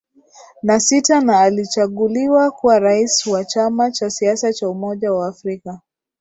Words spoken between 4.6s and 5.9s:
umoja wa afrika